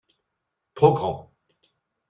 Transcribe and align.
Trop 0.73 0.95
grand. 0.95 1.31